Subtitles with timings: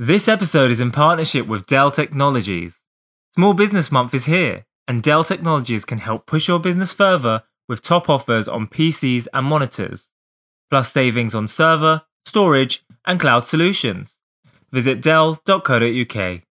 [0.00, 2.80] This episode is in partnership with Dell Technologies.
[3.34, 7.82] Small Business Month is here, and Dell Technologies can help push your business further with
[7.82, 10.08] top offers on PCs and monitors,
[10.70, 14.20] plus savings on server, storage, and cloud solutions.
[14.70, 16.42] Visit dell.co.uk.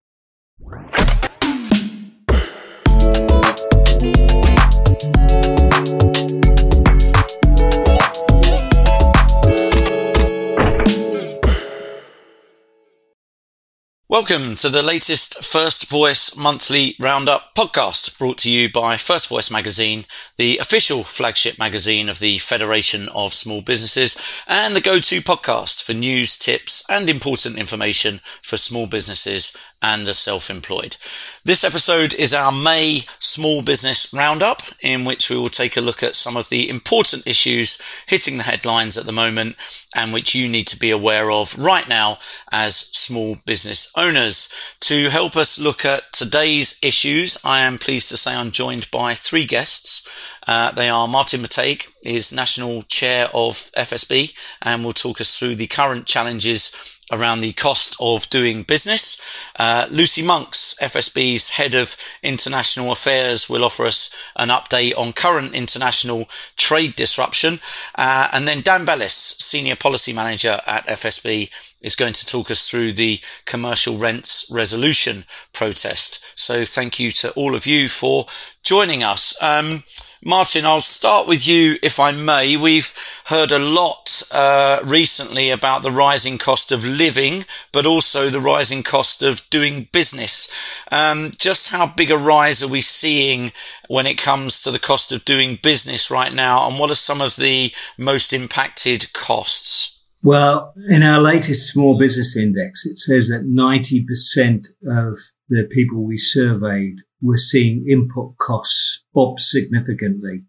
[14.09, 19.51] Welcome to the latest First Voice monthly roundup podcast brought to you by First Voice
[19.51, 20.05] magazine,
[20.37, 25.91] the official flagship magazine of the Federation of Small Businesses and the go-to podcast for
[25.91, 30.97] news, tips and important information for small businesses and the self-employed.
[31.45, 36.01] This episode is our May small business roundup in which we will take a look
[36.01, 39.55] at some of the important issues hitting the headlines at the moment
[39.95, 42.17] and which you need to be aware of right now
[42.51, 44.51] as small business owners.
[44.81, 49.13] To help us look at today's issues, I am pleased to say I'm joined by
[49.13, 50.07] three guests.
[50.47, 55.55] Uh, they are Martin McTague, is National Chair of FSB, and will talk us through
[55.55, 59.21] the current challenges around the cost of doing business.
[59.57, 65.55] Uh, Lucy Monks, FSB's head of international affairs, will offer us an update on current
[65.55, 66.27] international
[66.57, 67.59] trade disruption.
[67.95, 71.49] Uh, and then Dan Bellis, senior policy manager at FSB,
[71.81, 76.33] is going to talk us through the commercial rents resolution process.
[76.35, 78.25] So thank you to all of you for
[78.63, 79.41] joining us.
[79.41, 79.83] Um,
[80.27, 82.57] Martin, I'll start with you, if I may.
[82.57, 82.93] We've
[83.27, 88.83] heard a lot uh, recently about the rising cost of living, but also the rising
[88.83, 90.53] cost of doing business.
[90.91, 93.53] Um, just how big a rise are we seeing
[93.87, 97.21] when it comes to the cost of doing business right now, and what are some
[97.21, 100.05] of the most impacted costs?
[100.23, 106.17] Well, in our latest small business index, it says that 90% of the people we
[106.17, 110.43] surveyed were seeing input costs up significantly.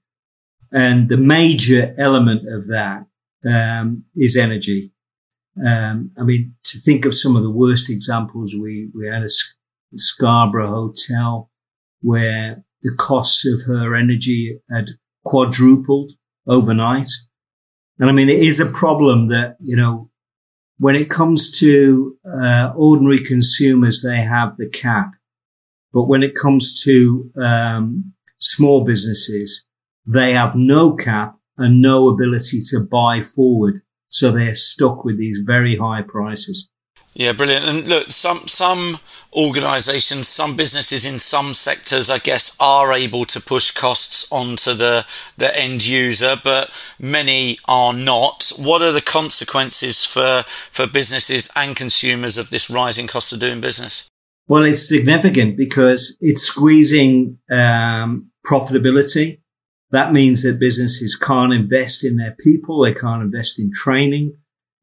[0.71, 3.07] And the major element of that
[3.49, 4.93] um, is energy.
[5.67, 9.29] Um, I mean, to think of some of the worst examples, we, we had a
[9.97, 11.51] Scarborough hotel
[12.01, 14.91] where the costs of her energy had
[15.25, 16.13] quadrupled
[16.47, 17.11] overnight.
[17.99, 20.11] And I mean, it is a problem that, you know,
[20.79, 25.11] when it comes to uh, ordinary consumers, they have the cap.
[25.99, 29.67] But when it comes to um, small businesses,
[30.07, 33.83] they have no cap and no ability to buy forward.
[34.09, 36.71] So they're stuck with these very high prices.
[37.15, 37.67] Yeah, brilliant.
[37.67, 38.99] And look, some some
[39.33, 45.05] organisations, some businesses in some sectors, I guess, are able to push costs onto the
[45.37, 46.71] the end user, but
[47.01, 48.53] many are not.
[48.57, 53.61] What are the consequences for for businesses and consumers of this rising cost of doing
[53.61, 54.09] business?
[54.49, 59.41] Well, it's significant because it's squeezing um, profitability.
[59.91, 64.37] That means that businesses can't invest in their people, they can't invest in training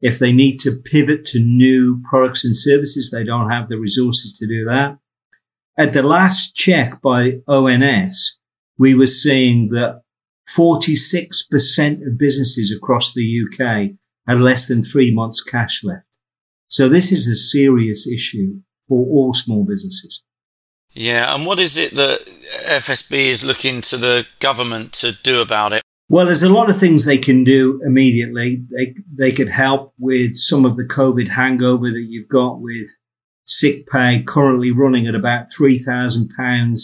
[0.05, 4.37] if they need to pivot to new products and services, they don't have the resources
[4.37, 4.99] to do that.
[5.77, 8.39] At the last check by ONS,
[8.77, 10.01] we were seeing that
[10.47, 13.95] 46% of businesses across the UK
[14.27, 16.05] had less than three months cash left.
[16.67, 20.23] So this is a serious issue for all small businesses.
[20.93, 22.19] Yeah, and what is it that
[22.69, 25.81] FSB is looking to the government to do about it?
[26.07, 28.63] Well, there's a lot of things they can do immediately.
[28.71, 32.87] They, they could help with some of the COVID hangover that you've got with
[33.45, 36.79] sick pay currently running at about £3,000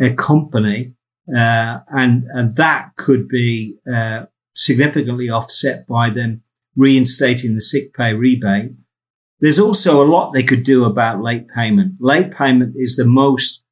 [0.00, 0.94] a company.
[1.34, 6.42] Uh, and, and that could be, uh, significantly offset by them
[6.76, 8.72] reinstating the sick pay rebate.
[9.42, 11.96] There's also a lot they could do about late payment.
[12.00, 13.62] Late payment is the most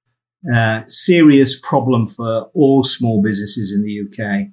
[0.55, 4.51] uh, serious problem for all small businesses in the UK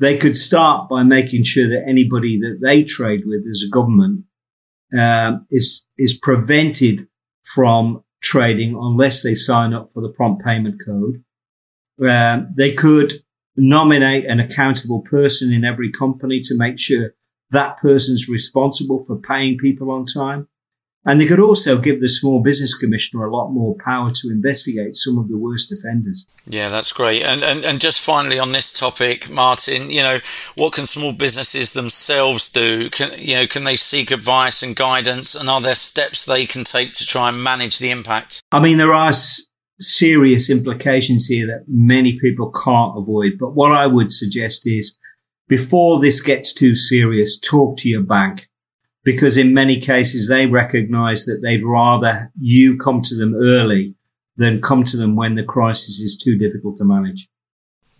[0.00, 4.24] they could start by making sure that anybody that they trade with as a government
[4.98, 7.06] um, is is prevented
[7.44, 11.22] from trading unless they sign up for the prompt payment code.
[12.06, 13.22] Um, they could
[13.56, 17.12] nominate an accountable person in every company to make sure
[17.50, 20.48] that person's responsible for paying people on time.
[21.04, 24.94] And they could also give the Small Business Commissioner a lot more power to investigate
[24.94, 26.26] some of the worst offenders.
[26.46, 27.22] Yeah, that's great.
[27.22, 30.18] And, and and just finally on this topic, Martin, you know,
[30.56, 32.90] what can small businesses themselves do?
[32.90, 35.34] Can you know, can they seek advice and guidance?
[35.34, 38.42] And are there steps they can take to try and manage the impact?
[38.52, 39.46] I mean, there are s-
[39.80, 43.38] serious implications here that many people can't avoid.
[43.38, 44.98] But what I would suggest is
[45.48, 48.49] before this gets too serious, talk to your bank
[49.04, 53.94] because in many cases they recognize that they'd rather you come to them early
[54.36, 57.28] than come to them when the crisis is too difficult to manage.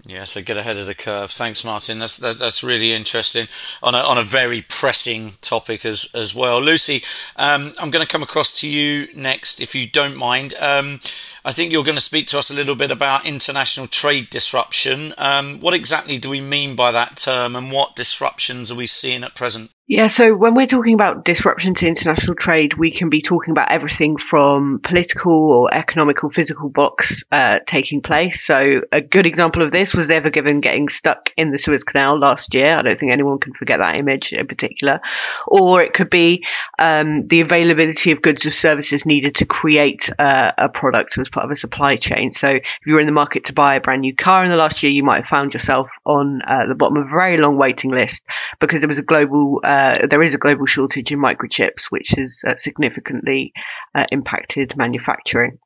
[0.06, 1.30] Yeah, so get ahead of the curve.
[1.30, 1.98] Thanks, Martin.
[1.98, 3.48] That's that, that's really interesting
[3.82, 6.60] on a on a very pressing topic as as well.
[6.60, 7.02] Lucy,
[7.36, 10.54] um, I'm going to come across to you next, if you don't mind.
[10.54, 11.00] Um,
[11.44, 15.12] I think you're going to speak to us a little bit about international trade disruption.
[15.18, 19.22] Um, what exactly do we mean by that term, and what disruptions are we seeing
[19.22, 19.70] at present?
[19.92, 23.72] Yeah, so when we're talking about disruption to international trade, we can be talking about
[23.72, 28.46] everything from political or economic or physical blocks uh, taking place.
[28.46, 32.20] So a good example of this was Ever Given getting stuck in the Suez Canal
[32.20, 32.76] last year.
[32.76, 35.00] I don't think anyone can forget that image in particular.
[35.48, 36.44] Or it could be
[36.78, 41.46] um, the availability of goods or services needed to create uh, a product as part
[41.46, 42.30] of a supply chain.
[42.30, 44.56] So if you were in the market to buy a brand new car in the
[44.56, 47.56] last year, you might have found yourself on uh, the bottom of a very long
[47.56, 48.22] waiting list
[48.60, 52.42] because there was a global uh, there is a global shortage in microchips, which has
[52.46, 53.52] uh, significantly
[53.94, 55.58] uh, impacted manufacturing.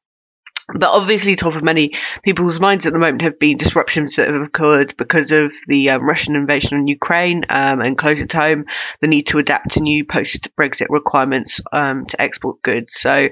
[0.73, 4.41] But obviously, top of many people's minds at the moment have been disruptions that have
[4.41, 8.65] occurred because of the um, Russian invasion on Ukraine um, and close at home,
[9.03, 12.95] the need to adapt to new post Brexit requirements um, to export goods.
[12.99, 13.29] So,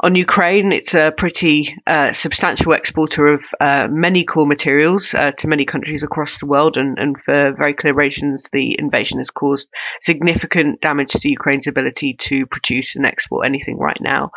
[0.00, 5.48] on Ukraine, it's a pretty uh, substantial exporter of uh, many core materials uh, to
[5.48, 6.76] many countries across the world.
[6.76, 12.14] And, and for very clear reasons, the invasion has caused significant damage to Ukraine's ability
[12.14, 14.32] to produce and export anything right now.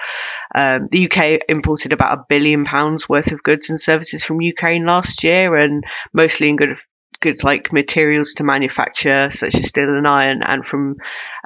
[0.56, 4.86] Um, the UK imported about a billion pounds worth of goods and services from Ukraine
[4.86, 5.84] last year, and
[6.14, 6.78] mostly in good
[7.22, 10.98] goods like materials to manufacture, such as steel and iron, and from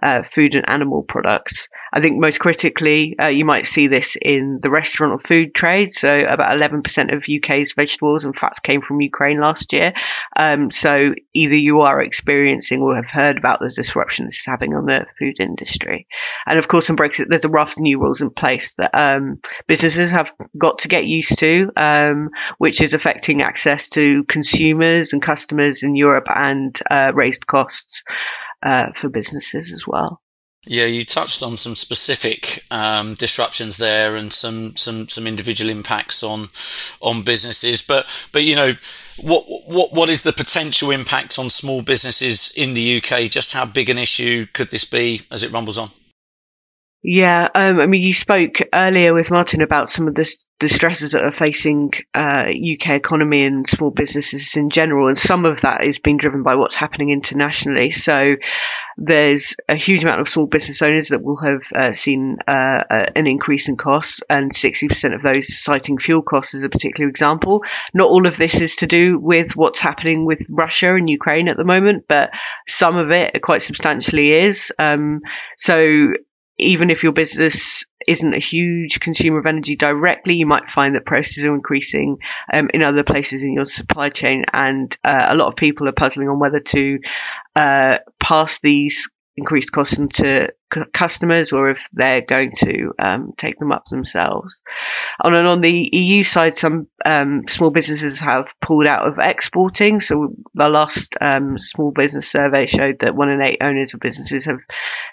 [0.06, 1.68] uh, food and animal products.
[1.92, 5.94] I think most critically, uh, you might see this in the restaurant or food trade.
[5.94, 9.94] So about 11% of UK's vegetables and fats came from Ukraine last year.
[10.36, 14.76] Um, so either you are experiencing or have heard about the disruption this is having
[14.76, 16.06] on the food industry.
[16.46, 19.40] And of course, in Brexit, there's a raft of new rules in place that um,
[19.66, 22.30] businesses have got to get used to, um,
[22.60, 28.04] which is affecting access to consumers and customers in Europe and uh, raised costs
[28.66, 30.22] uh, for businesses as well.
[30.68, 36.24] Yeah, you touched on some specific um, disruptions there, and some some some individual impacts
[36.24, 36.50] on
[37.02, 37.84] on businesses.
[37.84, 38.74] But but you know,
[39.22, 43.30] what what what is the potential impact on small businesses in the UK?
[43.30, 45.92] Just how big an issue could this be as it rumbles on?
[47.08, 51.12] Yeah, um, I mean, you spoke earlier with Martin about some of the, the stresses
[51.12, 55.86] that are facing uh, UK economy and small businesses in general, and some of that
[55.86, 57.92] is being driven by what's happening internationally.
[57.92, 58.38] So
[58.98, 63.28] there's a huge amount of small business owners that will have uh, seen uh, an
[63.28, 67.64] increase in costs, and 60% of those citing fuel costs as a particular example.
[67.94, 71.58] Not all of this is to do with what's happening with Russia and Ukraine at
[71.58, 72.32] the moment, but
[72.68, 74.74] some of it quite substantially is.
[74.80, 75.22] Um,
[75.56, 76.08] so
[76.58, 81.06] even if your business isn't a huge consumer of energy directly, you might find that
[81.06, 82.18] prices are increasing
[82.54, 84.46] um, in other places in your supply chain.
[84.54, 87.00] And uh, a lot of people are puzzling on whether to
[87.56, 90.54] uh, pass these increased costs into
[90.94, 94.62] customers or if they're going to um, take them up themselves.
[95.22, 100.00] And on the EU side, some um, small businesses have pulled out of exporting.
[100.00, 104.46] So the last um, small business survey showed that one in eight owners of businesses
[104.46, 104.60] have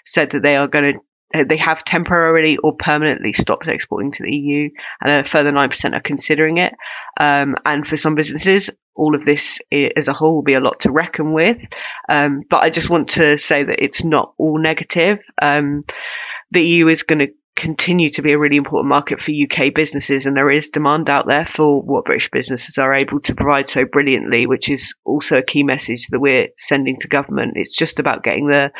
[0.05, 0.99] said that they are going to
[1.33, 4.69] they have temporarily or permanently stopped exporting to the EU,
[5.01, 6.73] and a further 9% are considering it.
[7.19, 10.81] Um, and for some businesses, all of this as a whole will be a lot
[10.81, 11.57] to reckon with.
[12.07, 15.19] Um, but I just want to say that it's not all negative.
[15.41, 15.85] Um,
[16.51, 20.25] the EU is going to continue to be a really important market for UK businesses,
[20.25, 23.85] and there is demand out there for what British businesses are able to provide so
[23.85, 27.53] brilliantly, which is also a key message that we're sending to government.
[27.55, 28.71] It's just about getting the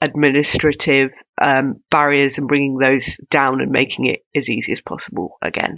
[0.00, 5.76] administrative um, barriers and bringing those down and making it as easy as possible again.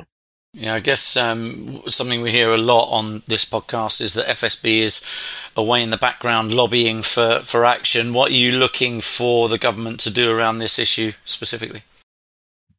[0.55, 4.81] Yeah, I guess um, something we hear a lot on this podcast is that FSB
[4.81, 8.13] is away in the background lobbying for, for action.
[8.13, 11.85] What are you looking for the government to do around this issue specifically?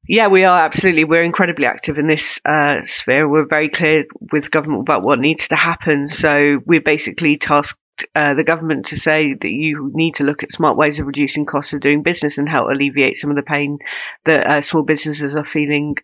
[0.07, 1.05] Yeah, we are absolutely.
[1.05, 3.27] We're incredibly active in this uh, sphere.
[3.27, 6.07] We're very clear with government about what needs to happen.
[6.09, 7.79] So we're basically tasked
[8.15, 11.45] uh, the government to say that you need to look at smart ways of reducing
[11.45, 13.79] costs of doing business and help alleviate some of the pain
[14.25, 15.95] that uh, small businesses are feeling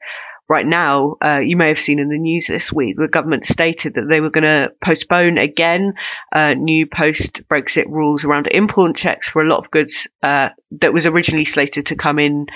[0.48, 1.16] right now.
[1.22, 4.20] Uh, you may have seen in the news this week the government stated that they
[4.20, 5.94] were going to postpone again
[6.34, 10.94] uh, new post Brexit rules around import checks for a lot of goods uh, that
[10.94, 12.48] was originally slated to come in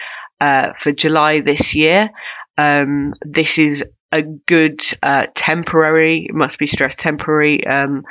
[0.42, 2.10] uh, for July this year.
[2.58, 8.04] Um, this is a good uh, temporary, must be stressed, temporary um,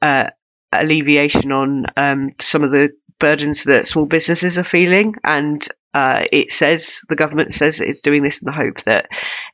[0.00, 0.30] uh,
[0.82, 5.14] alleviation on um, some of the burdens that small businesses are feeling.
[5.22, 9.08] And uh, it says the government says it's doing this in the hope that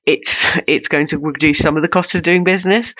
[0.06, 2.94] it's it's going to reduce some of the cost of doing business.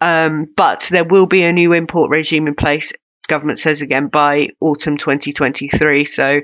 [0.00, 2.92] Um, but there will be a new import regime in place.
[3.28, 6.06] Government says again by autumn 2023.
[6.06, 6.40] So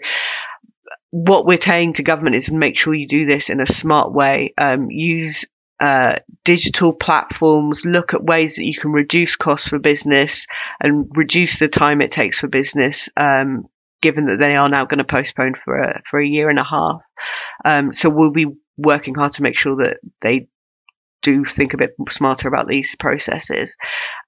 [1.11, 4.53] what we're saying to government is make sure you do this in a smart way.
[4.59, 5.47] Um, use
[5.81, 10.47] uh, digital platforms, look at ways that you can reduce costs for business
[10.81, 13.09] and reduce the time it takes for business.
[13.17, 13.67] Um,
[14.03, 16.65] given that they are now going to postpone for a, for a year and a
[16.65, 17.01] half.
[17.65, 20.49] Um, so we'll be working hard to make sure that they
[21.23, 23.79] do think a bit smarter about these processes.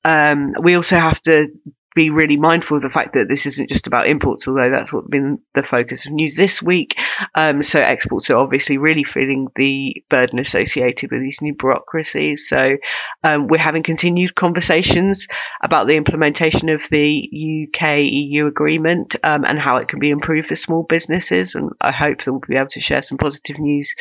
[0.03, 1.49] Um, we also have to
[1.97, 5.09] be really mindful of the fact that this isn't just about imports, although that's what's
[5.09, 7.01] been the focus of news this week.
[7.35, 12.49] Um, so exports are obviously really feeling the burden associated with these new bureaucracies.
[12.49, 12.77] So
[13.25, 15.27] um, we're having continued conversations
[15.63, 20.49] about the implementation of the UK EU agreement um, and how it can be improved
[20.49, 21.55] for small businesses.
[21.55, 23.95] And I hope that we'll be able to share some positive news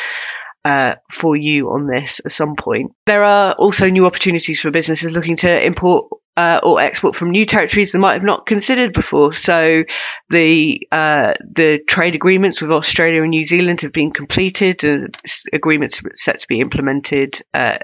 [0.65, 2.91] uh, for you on this at some point.
[3.05, 6.07] There are also new opportunities for businesses looking to import
[6.37, 9.33] uh, or export from new territories they might have not considered before.
[9.33, 9.83] So
[10.29, 15.15] the uh, the trade agreements with Australia and New Zealand have been completed, and
[15.53, 17.77] agreements set to be implemented uh,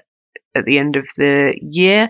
[0.53, 2.10] at the end of the year.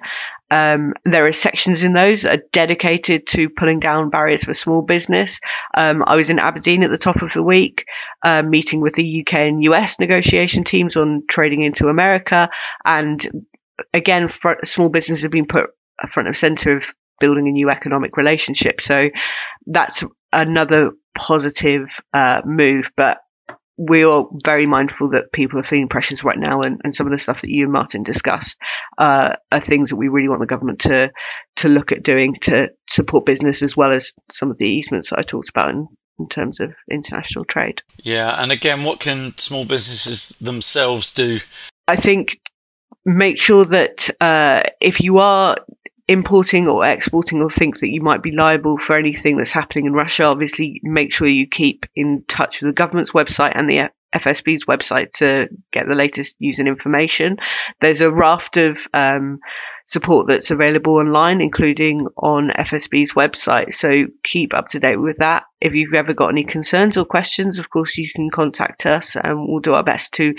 [0.50, 4.82] Um, there are sections in those that are dedicated to pulling down barriers for small
[4.82, 5.40] business.
[5.78, 7.86] Um, I was in Aberdeen at the top of the week,
[8.22, 12.50] uh, meeting with the UK and US negotiation teams on trading into America.
[12.84, 13.46] And
[13.94, 14.30] again,
[14.66, 15.70] small businesses have been put
[16.10, 16.86] front of center of
[17.20, 18.82] building a new economic relationship.
[18.82, 19.10] So
[19.68, 20.04] that's
[20.34, 22.92] another positive uh, move.
[22.98, 23.20] But
[23.78, 27.12] we are very mindful that people are feeling pressures right now, and, and some of
[27.12, 28.60] the stuff that you and Martin discussed
[28.98, 31.12] uh, are things that we really want the government to
[31.58, 35.20] to look at doing to support business as well as some of the easements that
[35.20, 35.88] I talked about in,
[36.20, 37.82] in terms of international trade.
[38.04, 41.40] Yeah, and again, what can small businesses themselves do?
[41.88, 42.40] I think
[43.04, 45.58] make sure that uh, if you are
[46.12, 49.94] importing or exporting or think that you might be liable for anything that's happening in
[49.94, 54.66] Russia, obviously make sure you keep in touch with the government's website and the FSB's
[54.66, 57.38] website to get the latest news and information.
[57.80, 59.40] There's a raft of um,
[59.86, 63.74] support that's available online, including on FSB's website.
[63.74, 65.44] So keep up to date with that.
[65.62, 69.48] If you've ever got any concerns or questions, of course, you can contact us and
[69.48, 70.34] we'll do our best to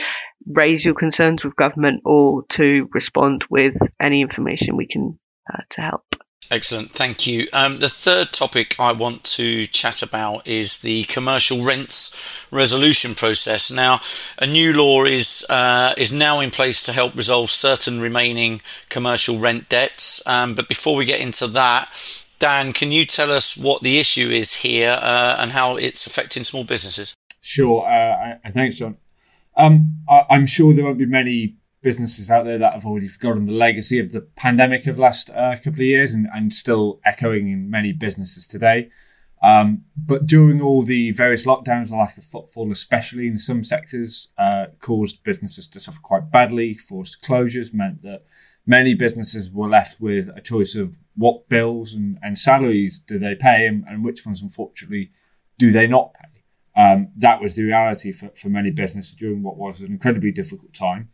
[0.47, 5.19] raise your concerns with government or to respond with any information we can
[5.53, 6.17] uh, to help.
[6.51, 7.47] Excellent, thank you.
[7.53, 13.71] Um, the third topic I want to chat about is the commercial rents resolution process.
[13.71, 14.01] Now,
[14.39, 19.39] a new law is uh, is now in place to help resolve certain remaining commercial
[19.39, 20.27] rent debts.
[20.27, 21.89] Um, but before we get into that,
[22.39, 26.45] Dan, can you tell us what the issue is here uh, and how it's affecting
[26.45, 27.15] small businesses?
[27.41, 28.97] Sure, uh, and thanks, John.
[29.57, 33.47] Um, I, am sure there won't be many businesses out there that have already forgotten
[33.47, 37.01] the legacy of the pandemic of the last uh, couple of years and, and still
[37.05, 38.89] echoing in many businesses today.
[39.43, 44.29] Um, but during all the various lockdowns, the lack of footfall, especially in some sectors,
[44.39, 46.75] uh, caused businesses to suffer quite badly.
[46.75, 48.23] Forced closures meant that
[48.67, 53.35] many businesses were left with a choice of what bills and, and salaries do they
[53.35, 55.11] pay and, and, which ones, unfortunately,
[55.59, 56.81] do they not pay.
[56.81, 60.73] Um, that was the reality for, for many businesses during what was an incredibly difficult
[60.73, 61.11] time.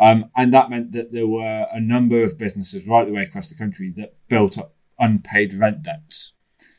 [0.00, 3.48] Um, and that meant that there were a number of businesses right the way across
[3.48, 6.32] the country that built up unpaid rent debts.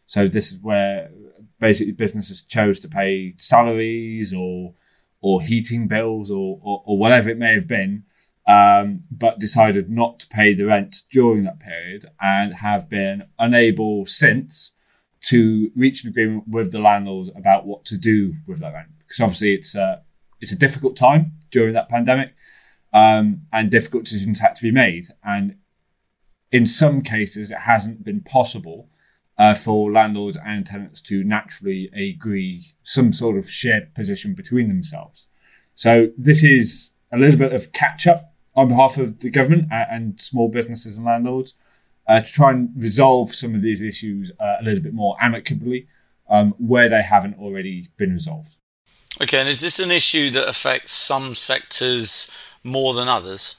[0.06, 1.12] So this is where
[1.60, 4.74] basically businesses chose to pay salaries or
[5.22, 8.04] or heating bills or, or, or whatever it may have been,
[8.48, 14.06] um, but decided not to pay the rent during that period and have been unable
[14.06, 14.72] since
[15.22, 18.88] to reach an agreement with the landlords about what to do with that rent.
[19.00, 20.04] Because obviously it's a,
[20.40, 22.34] it's a difficult time during that pandemic
[22.94, 25.08] um, and difficult decisions had to be made.
[25.24, 25.58] And
[26.52, 28.90] in some cases, it hasn't been possible
[29.38, 35.28] uh, for landlords and tenants to naturally agree some sort of shared position between themselves.
[35.76, 40.20] So this is a little bit of catch up on behalf of the government and
[40.20, 41.54] small businesses and landlords
[42.08, 45.88] uh, to try and resolve some of these issues uh, a little bit more amicably
[46.30, 48.58] um, where they haven't already been resolved.
[49.22, 52.30] Okay, and is this an issue that affects some sectors
[52.64, 53.56] more than others?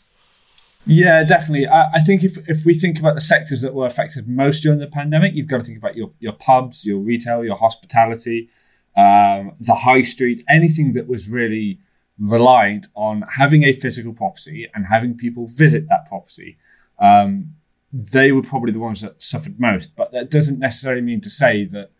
[0.86, 1.66] Yeah, definitely.
[1.66, 4.78] I, I, think if, if we think about the sectors that were affected most during
[4.78, 8.48] the pandemic, you've got to think about your, your pubs, your retail, your hospitality,
[8.96, 11.80] um, the high street, anything that was really
[12.18, 16.56] reliant on having a physical property and having people visit that property.
[16.98, 17.54] Um,
[17.92, 19.96] they were probably the ones that suffered most.
[19.96, 21.90] But that doesn't necessarily mean to say that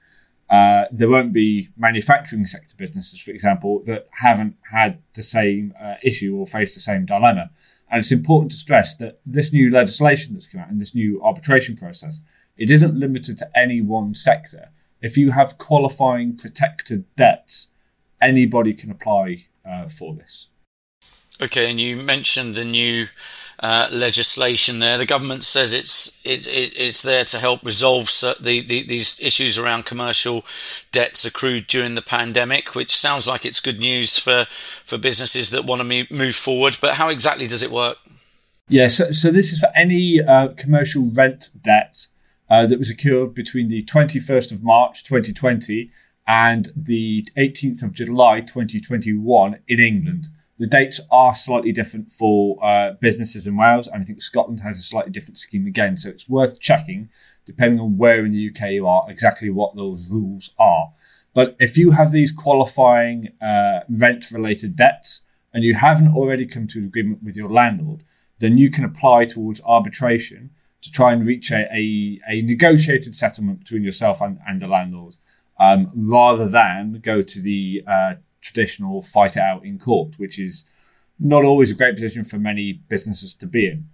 [0.50, 5.95] uh, there won't be manufacturing sector businesses, for example, that haven't had the same uh,
[6.02, 7.50] issue or faced the same dilemma.
[7.88, 11.23] And it's important to stress that this new legislation that's come out and this new
[11.23, 12.21] arbitration process,
[12.57, 14.71] it isn't limited to any one sector.
[15.00, 17.69] If you have qualifying protected debts,
[18.21, 20.49] anybody can apply uh, for this.
[21.42, 23.06] Okay, and you mentioned the new
[23.61, 24.99] uh, legislation there.
[24.99, 29.59] The government says it's it, it, it's there to help resolve the, the, these issues
[29.59, 30.44] around commercial
[30.92, 35.64] debts accrued during the pandemic, which sounds like it's good news for for businesses that
[35.64, 36.78] want to move forward.
[36.80, 37.99] But how exactly does it work?
[38.68, 42.06] Yeah, so, so this is for any uh, commercial rent debt
[42.49, 45.90] uh, that was accrued between the 21st of March 2020
[46.26, 50.28] and the 18th of July 2021 in England.
[50.60, 54.78] The dates are slightly different for uh, businesses in Wales, and I think Scotland has
[54.78, 55.96] a slightly different scheme again.
[55.96, 57.08] So it's worth checking,
[57.46, 60.92] depending on where in the UK you are, exactly what those rules are.
[61.32, 65.22] But if you have these qualifying uh, rent related debts
[65.54, 68.04] and you haven't already come to an agreement with your landlord,
[68.38, 70.50] then you can apply towards arbitration
[70.82, 75.16] to try and reach a, a, a negotiated settlement between yourself and, and the landlord
[75.58, 80.64] um, rather than go to the uh, traditional fight it out in court, which is
[81.18, 83.88] not always a great position for many businesses to be in.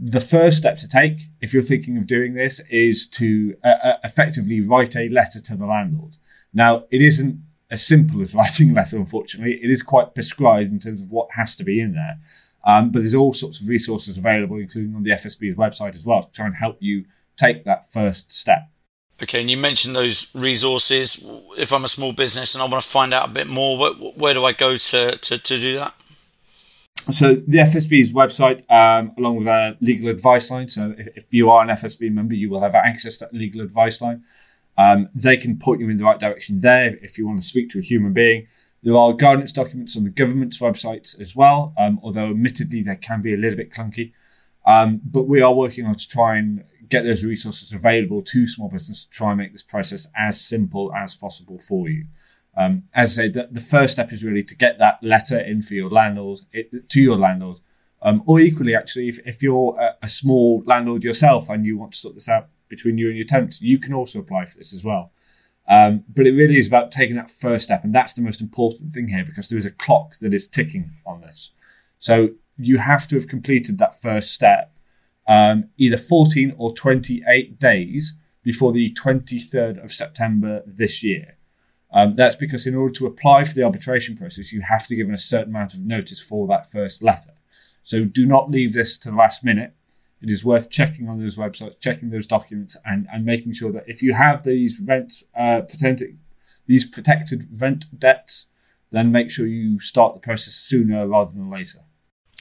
[0.00, 3.96] The first step to take, if you're thinking of doing this, is to uh, uh
[4.04, 6.16] effectively write a letter to the landlord.
[6.54, 9.58] Now, it isn't as simple as writing a letter, unfortunately.
[9.62, 12.18] It is quite prescribed in terms of what has to be in there.
[12.64, 16.22] Um, but there's all sorts of resources available, including on the FSB's website as well,
[16.22, 17.04] to try and help you
[17.36, 18.68] take that first step.
[19.20, 21.28] Okay, and you mentioned those resources.
[21.58, 23.92] If I'm a small business and I want to find out a bit more, where,
[23.92, 25.94] where do I go to, to, to do that?
[27.10, 30.68] So the FSB's website, um, along with a legal advice line.
[30.68, 33.60] So if, if, you are an FSB member, you will have access to that legal
[33.60, 34.24] advice line.
[34.76, 37.70] Um, they can point you in the right direction there if you want to speak
[37.70, 38.46] to a human being.
[38.82, 43.20] There are guidance documents on the government's websites as well, um, although admittedly they can
[43.22, 44.12] be a little bit clunky.
[44.64, 48.68] Um, but we are working on to try and get those resources available to small
[48.68, 52.06] business to try and make this process as simple as possible for you.
[52.56, 55.62] Um, as I say, the, the, first step is really to get that letter in
[55.62, 57.62] for your landlords, it, to your landlords.
[58.02, 61.92] Um, or equally, actually, if, if you're a, a, small landlord yourself and you want
[61.92, 64.72] to sort this out between you and your tenants, you can also apply for this
[64.72, 65.12] as well.
[65.68, 68.92] Um, but it really is about taking that first step, and that's the most important
[68.92, 71.50] thing here because there is a clock that is ticking on this.
[71.98, 74.72] So you have to have completed that first step
[75.28, 81.36] um, either 14 or 28 days before the 23rd of September this year.
[81.92, 85.08] Um, that's because in order to apply for the arbitration process, you have to give
[85.08, 87.34] a certain amount of notice for that first letter.
[87.82, 89.74] So do not leave this to the last minute.
[90.20, 93.84] It is worth checking on those websites, checking those documents, and, and making sure that
[93.86, 95.60] if you have these rent uh,
[96.66, 98.46] these protected rent debts,
[98.90, 101.80] then make sure you start the process sooner rather than later.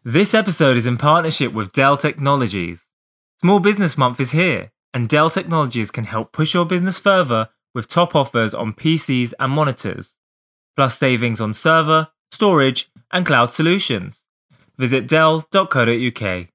[0.04, 2.86] This episode is in partnership with Dell Technologies.
[3.40, 7.88] Small Business Month is here, and Dell Technologies can help push your business further with
[7.88, 10.14] top offers on PCs and monitors,
[10.76, 14.24] plus savings on server, storage, and cloud solutions.
[14.78, 16.48] Visit Dell.co.uk.